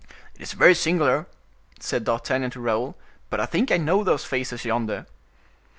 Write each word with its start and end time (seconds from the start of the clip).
"It 0.33 0.41
is 0.41 0.53
very 0.53 0.73
singular," 0.73 1.27
said 1.79 2.05
D'Artagnan 2.05 2.49
to 2.49 2.59
Raoul, 2.59 2.97
"but 3.29 3.39
I 3.39 3.45
think 3.45 3.71
I 3.71 3.77
know 3.77 4.03
those 4.03 4.25
faces 4.25 4.65
yonder." 4.65 5.05